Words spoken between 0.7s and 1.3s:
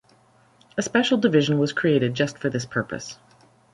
A special